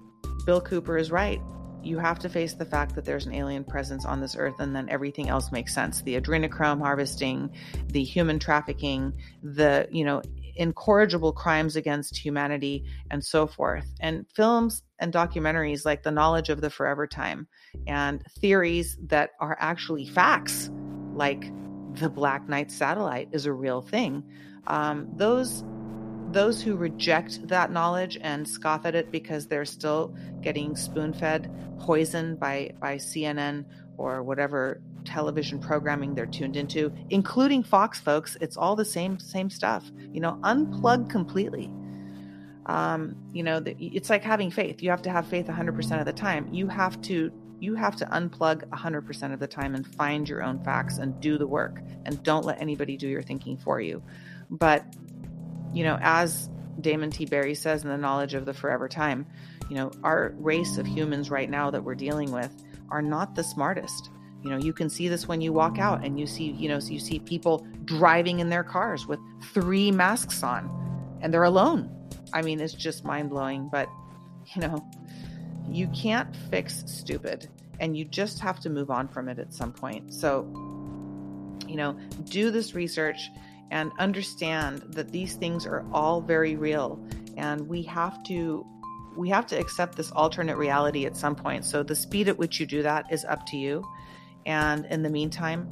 Bill 0.45 0.61
Cooper 0.61 0.95
is 0.95 1.09
right. 1.09 1.41
You 1.81 1.97
have 1.97 2.19
to 2.19 2.29
face 2.29 2.53
the 2.53 2.65
fact 2.65 2.93
that 2.93 3.05
there's 3.05 3.25
an 3.25 3.33
alien 3.33 3.63
presence 3.63 4.05
on 4.05 4.21
this 4.21 4.35
earth, 4.37 4.59
and 4.59 4.75
then 4.75 4.87
everything 4.87 5.29
else 5.29 5.51
makes 5.51 5.73
sense. 5.73 6.03
The 6.03 6.21
adrenochrome 6.21 6.79
harvesting, 6.79 7.49
the 7.87 8.03
human 8.03 8.37
trafficking, 8.37 9.13
the, 9.41 9.87
you 9.91 10.05
know, 10.05 10.21
incorrigible 10.55 11.33
crimes 11.33 11.75
against 11.75 12.17
humanity, 12.17 12.85
and 13.11 13.23
so 13.23 13.47
forth. 13.47 13.85
And 13.99 14.25
films 14.33 14.83
and 14.99 15.13
documentaries 15.13 15.85
like 15.85 16.03
The 16.03 16.11
Knowledge 16.11 16.49
of 16.49 16.61
the 16.61 16.69
Forever 16.69 17.07
Time 17.07 17.47
and 17.87 18.23
theories 18.39 18.97
that 19.07 19.31
are 19.39 19.57
actually 19.59 20.05
facts, 20.05 20.69
like 21.13 21.51
the 21.95 22.09
Black 22.09 22.47
Knight 22.47 22.71
satellite 22.71 23.29
is 23.31 23.45
a 23.45 23.53
real 23.53 23.81
thing. 23.81 24.23
Um, 24.67 25.09
those 25.15 25.63
those 26.31 26.63
who 26.63 26.75
reject 26.75 27.47
that 27.47 27.71
knowledge 27.71 28.17
and 28.19 28.47
scoff 28.47 28.87
at 28.87 28.95
it 28.95 29.11
because 29.11 29.45
they're 29.45 29.65
still 29.65 30.15
getting 30.41 30.75
spoon-fed 30.75 31.77
poison 31.79 32.35
by 32.35 32.71
by 32.79 32.95
CNN 32.95 33.65
or 33.97 34.23
whatever 34.23 34.81
television 35.03 35.59
programming 35.59 36.15
they're 36.15 36.25
tuned 36.25 36.55
into, 36.55 36.91
including 37.09 37.63
Fox 37.63 37.99
folks. 37.99 38.37
It's 38.41 38.57
all 38.57 38.75
the 38.75 38.85
same 38.85 39.19
same 39.19 39.49
stuff. 39.49 39.89
You 40.11 40.21
know, 40.21 40.39
unplug 40.41 41.09
completely. 41.09 41.71
Um, 42.65 43.15
you 43.33 43.43
know, 43.43 43.59
the, 43.59 43.75
it's 43.79 44.09
like 44.09 44.23
having 44.23 44.49
faith. 44.49 44.81
You 44.81 44.89
have 44.89 45.01
to 45.03 45.11
have 45.11 45.27
faith 45.27 45.47
100% 45.47 45.99
of 45.99 46.05
the 46.05 46.13
time. 46.13 46.53
You 46.53 46.67
have 46.67 47.01
to 47.03 47.31
you 47.59 47.75
have 47.75 47.95
to 47.95 48.05
unplug 48.05 48.67
100% 48.69 49.33
of 49.33 49.39
the 49.39 49.47
time 49.47 49.73
and 49.73 49.87
find 49.87 50.27
your 50.27 50.43
own 50.43 50.61
facts 50.63 50.97
and 50.97 51.19
do 51.21 51.37
the 51.37 51.47
work 51.47 51.79
and 52.05 52.21
don't 52.21 52.45
let 52.45 52.59
anybody 52.61 52.97
do 52.97 53.07
your 53.07 53.21
thinking 53.21 53.57
for 53.57 53.79
you. 53.79 54.03
But 54.49 54.85
you 55.71 55.83
know, 55.83 55.97
as 56.01 56.49
Damon 56.79 57.11
T. 57.11 57.25
Berry 57.25 57.55
says 57.55 57.83
in 57.83 57.89
The 57.89 57.97
Knowledge 57.97 58.33
of 58.33 58.45
the 58.45 58.53
Forever 58.53 58.87
Time, 58.89 59.25
you 59.69 59.75
know, 59.75 59.91
our 60.03 60.33
race 60.37 60.77
of 60.77 60.85
humans 60.85 61.29
right 61.29 61.49
now 61.49 61.71
that 61.71 61.83
we're 61.83 61.95
dealing 61.95 62.31
with 62.31 62.51
are 62.89 63.01
not 63.01 63.35
the 63.35 63.43
smartest. 63.43 64.09
You 64.43 64.49
know, 64.49 64.57
you 64.57 64.73
can 64.73 64.89
see 64.89 65.07
this 65.07 65.27
when 65.27 65.41
you 65.41 65.53
walk 65.53 65.79
out 65.79 66.03
and 66.03 66.19
you 66.19 66.27
see, 66.27 66.51
you 66.51 66.67
know, 66.67 66.77
you 66.77 66.99
see 66.99 67.19
people 67.19 67.65
driving 67.85 68.39
in 68.39 68.49
their 68.49 68.63
cars 68.63 69.07
with 69.07 69.19
three 69.53 69.91
masks 69.91 70.43
on 70.43 70.69
and 71.21 71.33
they're 71.33 71.43
alone. 71.43 71.89
I 72.33 72.41
mean, 72.41 72.59
it's 72.59 72.73
just 72.73 73.05
mind 73.05 73.29
blowing, 73.29 73.69
but 73.71 73.87
you 74.55 74.61
know, 74.61 74.85
you 75.69 75.87
can't 75.87 76.35
fix 76.51 76.83
stupid 76.87 77.47
and 77.79 77.95
you 77.97 78.05
just 78.05 78.39
have 78.39 78.59
to 78.61 78.69
move 78.69 78.91
on 78.91 79.07
from 79.07 79.29
it 79.29 79.39
at 79.39 79.53
some 79.53 79.71
point. 79.71 80.13
So, 80.13 80.43
you 81.67 81.75
know, 81.75 81.97
do 82.25 82.51
this 82.51 82.75
research 82.75 83.29
and 83.71 83.91
understand 83.97 84.83
that 84.89 85.11
these 85.11 85.35
things 85.35 85.65
are 85.65 85.85
all 85.93 86.21
very 86.21 86.55
real 86.55 87.03
and 87.37 87.67
we 87.67 87.81
have 87.83 88.23
to 88.25 88.65
we 89.15 89.29
have 89.29 89.45
to 89.47 89.59
accept 89.59 89.95
this 89.95 90.11
alternate 90.11 90.57
reality 90.57 91.05
at 91.05 91.15
some 91.15 91.35
point. 91.35 91.65
So 91.65 91.83
the 91.83 91.95
speed 91.95 92.27
at 92.27 92.37
which 92.37 92.59
you 92.59 92.65
do 92.65 92.81
that 92.81 93.11
is 93.11 93.25
up 93.25 93.45
to 93.47 93.57
you. 93.57 93.85
And 94.45 94.85
in 94.85 95.03
the 95.03 95.09
meantime, 95.09 95.69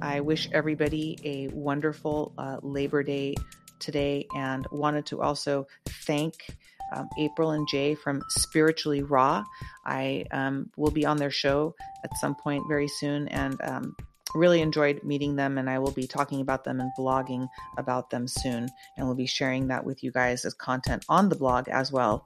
I 0.00 0.20
wish 0.20 0.48
everybody 0.52 1.18
a 1.24 1.48
wonderful 1.48 2.32
uh, 2.38 2.58
Labor 2.62 3.02
Day 3.02 3.34
today 3.78 4.26
and 4.34 4.66
wanted 4.70 5.06
to 5.06 5.20
also 5.20 5.66
thank 5.86 6.56
um, 6.92 7.08
April 7.18 7.50
and 7.50 7.68
Jay 7.68 7.94
from 7.94 8.22
Spiritually 8.28 9.02
Raw. 9.02 9.44
I 9.84 10.24
um, 10.30 10.70
will 10.76 10.90
be 10.90 11.04
on 11.04 11.16
their 11.16 11.30
show 11.30 11.74
at 12.04 12.16
some 12.18 12.34
point 12.34 12.64
very 12.68 12.88
soon 12.88 13.28
and 13.28 13.60
um, 13.62 13.96
really 14.34 14.62
enjoyed 14.62 15.02
meeting 15.04 15.36
them. 15.36 15.58
And 15.58 15.68
I 15.68 15.78
will 15.78 15.92
be 15.92 16.06
talking 16.06 16.40
about 16.40 16.64
them 16.64 16.80
and 16.80 16.90
blogging 16.98 17.48
about 17.76 18.10
them 18.10 18.26
soon. 18.26 18.68
And 18.96 19.06
we'll 19.06 19.16
be 19.16 19.26
sharing 19.26 19.68
that 19.68 19.84
with 19.84 20.02
you 20.02 20.10
guys 20.10 20.44
as 20.44 20.54
content 20.54 21.04
on 21.08 21.28
the 21.28 21.36
blog 21.36 21.68
as 21.68 21.92
well 21.92 22.24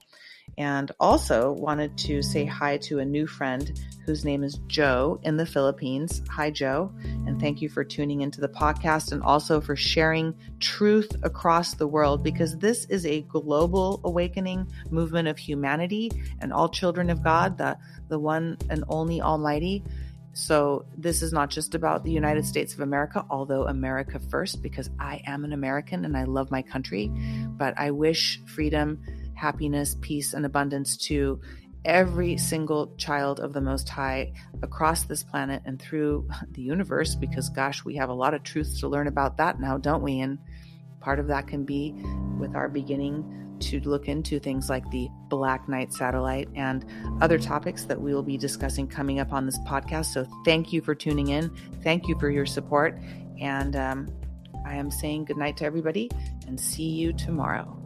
and 0.58 0.92
also 1.00 1.52
wanted 1.52 1.96
to 1.96 2.22
say 2.22 2.44
hi 2.44 2.76
to 2.76 2.98
a 2.98 3.04
new 3.04 3.26
friend 3.26 3.80
whose 4.04 4.24
name 4.24 4.42
is 4.42 4.58
Joe 4.66 5.20
in 5.22 5.36
the 5.36 5.46
Philippines. 5.46 6.22
Hi, 6.28 6.50
Joe, 6.50 6.92
and 7.26 7.40
thank 7.40 7.62
you 7.62 7.68
for 7.68 7.84
tuning 7.84 8.20
into 8.20 8.40
the 8.40 8.48
podcast 8.48 9.12
and 9.12 9.22
also 9.22 9.60
for 9.60 9.76
sharing 9.76 10.34
truth 10.60 11.14
across 11.22 11.74
the 11.74 11.86
world 11.86 12.22
because 12.22 12.58
this 12.58 12.84
is 12.86 13.06
a 13.06 13.22
global 13.22 14.00
awakening 14.04 14.66
movement 14.90 15.28
of 15.28 15.38
humanity 15.38 16.10
and 16.40 16.52
all 16.52 16.68
children 16.68 17.10
of 17.10 17.22
God, 17.22 17.58
the, 17.58 17.78
the 18.08 18.18
one 18.18 18.58
and 18.70 18.84
only 18.88 19.20
Almighty. 19.20 19.84
So, 20.34 20.86
this 20.96 21.20
is 21.20 21.30
not 21.30 21.50
just 21.50 21.74
about 21.74 22.04
the 22.04 22.10
United 22.10 22.46
States 22.46 22.72
of 22.72 22.80
America, 22.80 23.22
although 23.28 23.66
America 23.66 24.18
first, 24.18 24.62
because 24.62 24.88
I 24.98 25.20
am 25.26 25.44
an 25.44 25.52
American 25.52 26.06
and 26.06 26.16
I 26.16 26.24
love 26.24 26.50
my 26.50 26.62
country. 26.62 27.08
But 27.48 27.74
I 27.76 27.90
wish 27.90 28.40
freedom 28.46 29.02
happiness, 29.42 29.96
peace, 30.00 30.34
and 30.34 30.46
abundance 30.46 30.96
to 30.96 31.40
every 31.84 32.36
single 32.36 32.94
child 32.96 33.40
of 33.40 33.52
the 33.52 33.60
Most 33.60 33.88
High 33.88 34.32
across 34.62 35.02
this 35.02 35.24
planet 35.24 35.62
and 35.64 35.82
through 35.82 36.28
the 36.52 36.62
universe, 36.62 37.16
because 37.16 37.48
gosh, 37.48 37.84
we 37.84 37.96
have 37.96 38.08
a 38.08 38.14
lot 38.14 38.34
of 38.34 38.44
truths 38.44 38.78
to 38.80 38.88
learn 38.88 39.08
about 39.08 39.36
that 39.38 39.58
now, 39.58 39.78
don't 39.78 40.00
we? 40.00 40.20
And 40.20 40.38
part 41.00 41.18
of 41.18 41.26
that 41.26 41.48
can 41.48 41.64
be 41.64 41.92
with 42.38 42.54
our 42.54 42.68
beginning 42.68 43.56
to 43.62 43.80
look 43.80 44.06
into 44.06 44.38
things 44.38 44.70
like 44.70 44.88
the 44.92 45.08
Black 45.28 45.68
Knight 45.68 45.92
satellite 45.92 46.48
and 46.54 46.84
other 47.20 47.38
topics 47.38 47.84
that 47.86 48.00
we 48.00 48.14
will 48.14 48.22
be 48.22 48.36
discussing 48.36 48.86
coming 48.86 49.18
up 49.18 49.32
on 49.32 49.44
this 49.44 49.58
podcast. 49.66 50.06
So, 50.06 50.24
thank 50.44 50.72
you 50.72 50.80
for 50.80 50.94
tuning 50.94 51.28
in. 51.28 51.50
Thank 51.82 52.06
you 52.06 52.16
for 52.20 52.30
your 52.30 52.46
support. 52.46 52.96
And 53.40 53.74
um, 53.74 54.08
I 54.64 54.76
am 54.76 54.90
saying 54.92 55.24
goodnight 55.24 55.56
to 55.58 55.64
everybody 55.64 56.10
and 56.46 56.60
see 56.60 56.88
you 56.88 57.12
tomorrow. 57.12 57.81